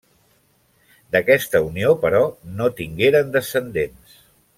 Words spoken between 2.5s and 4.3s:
no tingueren descendents.